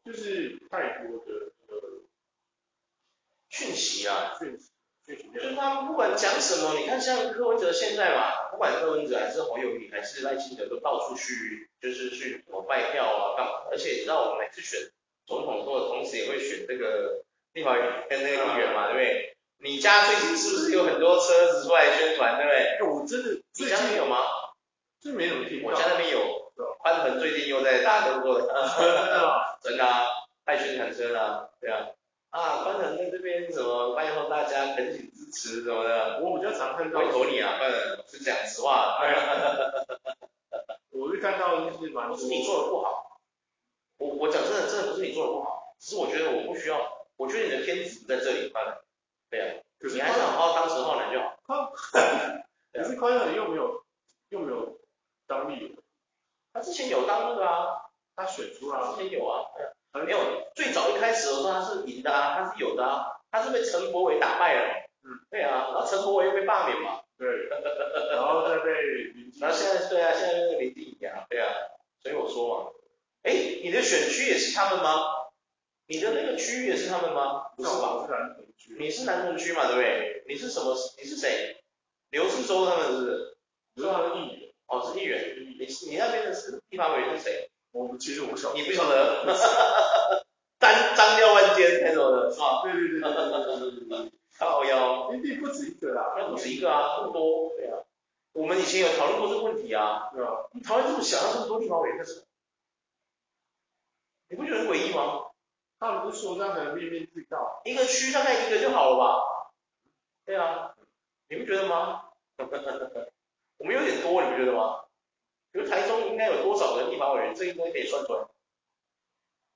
[0.06, 2.02] 就是太多的呃
[3.50, 4.72] 讯息啊，讯息，
[5.06, 14.80] 就是他们不管讲什么，你看像柯文哲现在嘛，不管柯文哲还是黄友平还是赖清德，都到处去就是去什么拜票啊干嘛，而且你知道我们每次选
[15.28, 19.36] 总统或者同时也会选这个立法院跟那个议员嘛，对不对？
[19.60, 22.58] 你家最近是不是有很多车子出来宣传，对不对？
[22.58, 24.18] 哎，我真的，你家没有吗？
[25.02, 25.62] 这没怎么听。
[25.63, 29.58] 我家那边有，宽恒最近又在大动作了。
[29.62, 30.08] 真的，啊，
[30.46, 31.88] 爱宣传车啊，对啊。
[32.34, 36.19] 啊，班长在这边什么拜托大家恳请支持什么的。
[36.19, 37.00] 我比较常看到。
[37.00, 38.98] 拜托你啊，班长是讲实话。
[40.89, 42.10] 我是看到就是蛮。
[42.10, 43.19] 不是你做的不好，
[43.98, 48.80] 我我讲真的，真的不是你做的不好，只是我觉得我不需要，我觉得你的天职不在这里，班长。
[49.30, 51.38] 对啊，可是你还是好好当时候男就好。
[52.74, 53.84] 可是宽恒又没有
[54.30, 54.80] 又没有
[55.28, 55.76] 当立委，
[56.52, 58.96] 他之前有当那个啊，他选出来了。
[58.98, 59.46] 之前有啊，
[60.02, 60.20] 没有。
[60.56, 64.86] 最早一开始的时候他是赢的啊，他是有的啊，他是被陈柏伟打败了。
[65.04, 65.20] 嗯。
[65.30, 67.02] 对啊，然后陈柏伟又被罢免嘛。
[67.18, 67.48] 对。
[68.12, 68.72] 然后再被
[69.16, 69.32] 林。
[69.42, 71.50] 然后现在对啊，现在那个林静仪啊，对啊，
[72.02, 72.72] 所以我说嘛，
[73.24, 75.06] 哎，你的选区也是他们吗？
[75.88, 77.48] 你的那个区域也是他们吗？
[77.58, 77.96] 不是吧？
[77.96, 80.24] 我是南屯区你是南屯区嘛，对不对？
[80.28, 80.76] 你是什么？
[80.98, 81.58] 你是谁？
[82.12, 83.38] 刘志洲他们是不是？
[83.74, 84.54] 刘他的议员。
[84.68, 85.36] 哦，是议员。
[85.60, 87.50] 你你那边的是地方委员是谁？
[87.74, 88.56] 我其实我不晓得。
[88.60, 90.26] 你不晓得？
[90.60, 92.62] 张张廖万间那种的是吧？
[92.64, 94.12] 对对对对对对对。
[94.40, 95.14] 靠腰。
[95.14, 96.14] 一定不止一个啦。
[96.18, 97.50] 那不止一个啊，这么多。
[97.58, 97.80] 对啊。
[98.32, 100.10] 我们以前有讨论过这个问题啊。
[100.14, 100.46] 对啊。
[100.54, 102.22] 你讨论这么小，要这么多地方委员干什么？
[104.30, 105.26] 你不觉得很诡异吗？
[105.80, 107.62] 他们不是说这样才能面面俱到？
[107.66, 109.52] 一个区大概一个就好了吧？
[110.26, 110.74] 对啊，
[111.28, 112.06] 你不觉得吗？
[113.58, 114.83] 我们有点多，你不觉得吗？
[115.54, 118.28] 比如台中应该有多少个立法委员，这应该可以算出来。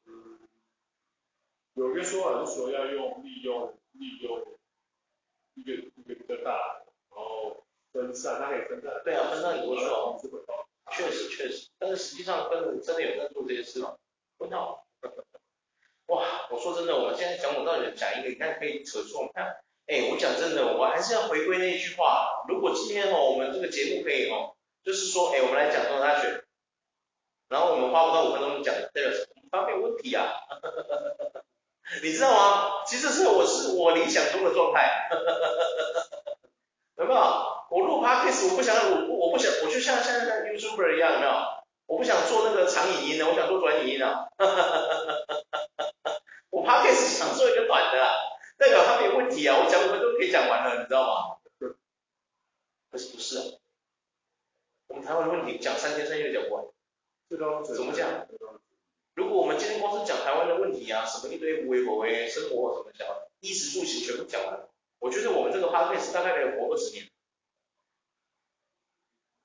[0.05, 0.39] 嗯，
[1.73, 4.57] 有一个说法是说要用利用利用
[5.55, 9.01] 一个一个比较大，然后分散，它可以分散。
[9.03, 10.21] 对啊，分散很多数。
[10.91, 13.97] 确实确实，但是实际上真的真的有在做这些事吗？
[14.37, 14.85] 不知道。
[16.07, 24.55] 哇，我说真的，我们现在讲我到底讲一个，你看可以扯出我们看，哎，我讲真的，我还是要回归那一句话，如果今天哦，我们这个节目可以哦，
[24.87, 26.41] 就是说，哎，我们来讲总统大选，
[27.49, 29.41] 然后我们花不到五分钟讲，代表什么？
[29.51, 30.31] 发现问题啊，
[32.01, 32.85] 你知道吗？
[32.87, 35.09] 其实是我是我理想中的状态，
[36.95, 37.19] 有没有？
[37.69, 38.73] 我录 podcast 我不想
[39.09, 41.33] 我我不想，我就像现在 YouTuber 一样，有没有？
[41.85, 44.29] 我不想做那个长影音的，我想做短影音的。
[46.49, 48.15] 我 podcast 想做一个短的啦，
[48.57, 51.35] 代表他没问题啊，我讲五分钟可以讲完了，你知道吗？
[52.89, 53.59] 可是不是，
[54.87, 56.65] 我们台湾的问题讲三天三夜讲不完，
[57.29, 57.37] 怎
[57.83, 58.27] 么讲？
[59.13, 63.07] 如果我们今天光是讲台湾的问题啊，什么一堆无为不为，生活什么讲，
[63.39, 64.67] 衣食住行全部讲完，
[64.99, 67.05] 我觉得我们这个 podcast 大概可以活二十年，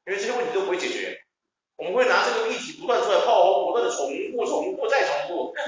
[0.07, 1.25] 因为这些问题都不会解决，
[1.77, 5.55] 我们会拿这个议题不断出来炮轰，不断的重复、重复再重复。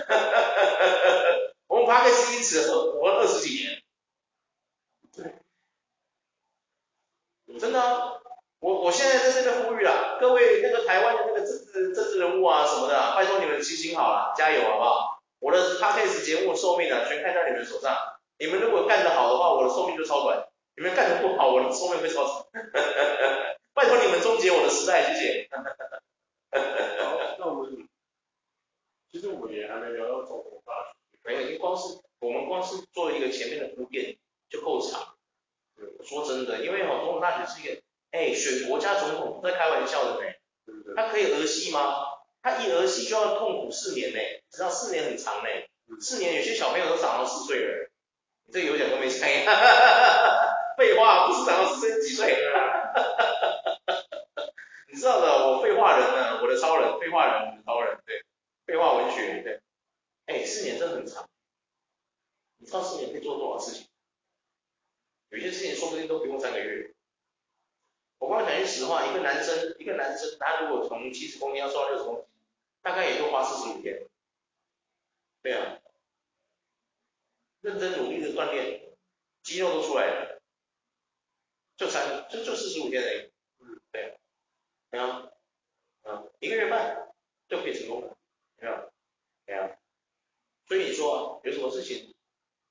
[1.67, 3.83] 我们 Podcast 因此活了二十几年，
[5.13, 5.35] 对，
[7.59, 8.21] 真的啊，
[8.65, 15.23] 我我现在在这边呼吁了，各位那个台湾的那个政治政治人物啊什么的，拜托你们齐心好了，加油好不好？
[15.39, 17.95] 我的 p o d c a 节目寿命呢、啊，全看在你们手上。
[18.39, 22.47] 你们如果干得好的话，我的寿命就超短；你们干得不好，我的寿命会超长。
[23.77, 25.47] 拜托你们终结我的时代，谢谢。
[27.39, 27.87] 那我们
[29.13, 30.73] 其实我也还没聊到总大，
[31.23, 34.17] 没有，就光是我们光是做一个前面的铺垫
[34.49, 35.17] 就够长。
[36.03, 37.83] 说真的，因为哈多统大选是一个。
[38.15, 40.31] 哎，选国家总统不在开玩笑的呢。
[40.65, 40.95] 对不对？
[40.95, 41.95] 他可以儿戏吗？
[42.41, 44.19] 他一儿戏就要痛苦四年呢，
[44.51, 45.49] 知道四年很长呢，
[46.01, 47.91] 四年有些小朋友都长到四岁了，
[48.47, 52.95] 你这个有点都没讲，哈哈哈废话，不是长到四岁几岁了？
[54.89, 58.25] 你知道的，我废话人呢，我的超人，废话人，我的超人，对，
[58.65, 59.61] 废话文学，对，
[60.27, 61.29] 哎，四年真的很长，
[62.59, 63.87] 你知道四年可以做多少事情？
[65.31, 66.94] 有些事情说不定都不用三个月。
[68.87, 72.25] 话，一个男生，一个男生，他如果从七十公斤要瘦到六十公斤，
[72.83, 74.07] 大概也就花四十五天。
[75.43, 75.79] 对啊，
[77.61, 78.95] 认真努力的锻炼，
[79.43, 80.43] 肌肉都出来了，
[81.77, 83.31] 就三，就就四十五天而已。
[83.61, 84.17] 嗯，对啊，
[84.91, 85.31] 对啊，
[86.03, 87.13] 啊，一个月半
[87.49, 88.17] 就可以成功了，
[88.57, 88.87] 对啊，
[89.45, 89.77] 对啊。
[90.67, 92.15] 所以你说有什么事情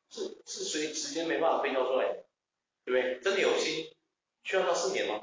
[0.09, 2.25] 是是随时间没办法推敲出来的，
[2.85, 3.19] 对不对？
[3.19, 3.95] 真的有心，
[4.43, 5.22] 需要到四年吗？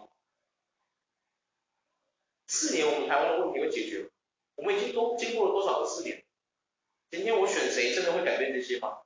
[2.61, 4.11] 四年，我们台湾的问题会解决？
[4.55, 6.23] 我们已经都经过了多少个四年？
[7.11, 9.01] 今天我选谁，真的会改变这些吗？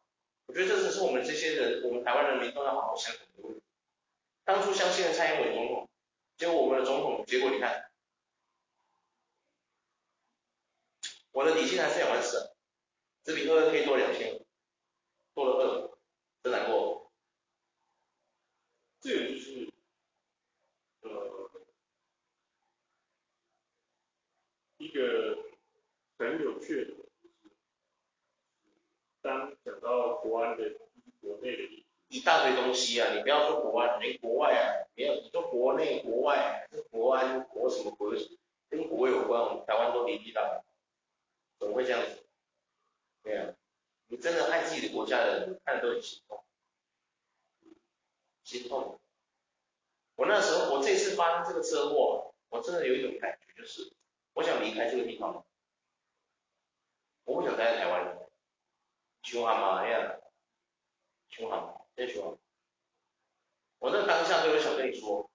[0.46, 3.62] 我觉得这只是我们这些人，我们台湾人民都要好好想的问题。
[4.42, 5.88] 当初相信了蔡英文总统，
[6.36, 7.88] 结果我们的总统，结果你看，
[11.30, 12.57] 我的底薪还是两万四，
[13.22, 14.44] 只比二二 K 多两千，
[15.32, 15.96] 多了二，
[16.42, 17.12] 真难过。
[19.00, 19.70] 这个就是。
[24.78, 25.38] 一个
[26.18, 26.95] 很有趣的，
[29.20, 30.76] 当讲到国安的
[31.20, 38.14] 国内的一大堆东西啊，你不要说国安，连国外啊，没有，你说国内国外，这国安国什么国，
[38.70, 40.64] 跟国有关，我们台湾都离地大了，
[41.59, 42.24] 怎么会这样子？
[43.24, 43.55] 对啊，
[44.07, 46.45] 你真的爱自己的国家的人，看都很心痛，
[48.45, 49.01] 心痛。
[50.16, 53.92] 我那时候，我这次发生这个车祸，我真的有一种感觉，就是。
[54.65, 55.45] 离开这个地方，
[57.25, 58.19] 我不想待在台湾。
[59.23, 60.19] 穷喊嘛，哎呀，
[61.31, 62.39] 穷喊，真穷。
[63.79, 65.31] 我那当下都有想跟你说，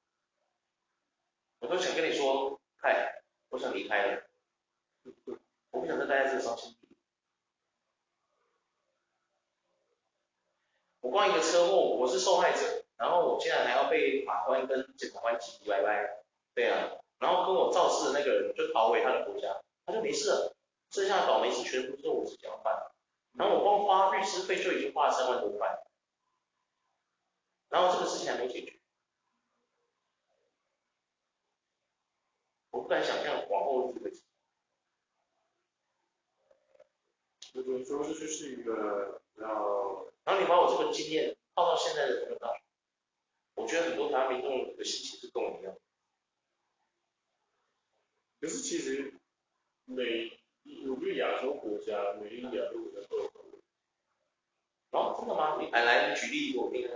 [1.59, 4.29] 我都想跟你说，嗨，我想离开了，
[5.71, 6.95] 我不想再待在这个伤心地。
[11.01, 16.23] 我光一个车祸，我是受害者，然后我现在还要被法官跟检察官挤挤歪歪，
[16.53, 16.91] 对啊。
[17.19, 20.55] 然后跟我肇事的那个人就逃回他的国家，他就没事了，
[20.89, 22.91] 剩下的倒霉事全部是我自己要办。
[23.33, 25.83] 然后我光花律师费就已经花了三万多块，
[27.69, 28.79] 然后这个事情还没解决，
[32.71, 34.25] 我不敢想象往后会怎么。
[37.53, 42.49] 我觉得说这就是一个要，然后你把我这个经验套到现在的这个上，
[43.55, 45.75] 我觉得很多台湾民众的心情是跟我一样。
[48.39, 49.13] 可是其实
[49.85, 50.39] 每
[50.87, 51.55] 五个亚洲
[52.19, 53.61] 国家，每一个亚洲国家都有问题。
[54.91, 55.55] 哦，真的吗？
[55.71, 56.88] 来来举例我听